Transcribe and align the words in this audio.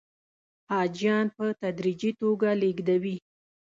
حاجیان 0.71 1.25
په 1.35 1.45
تدریجي 1.61 2.11
توګه 2.21 2.49
لېږدوي. 2.61 3.15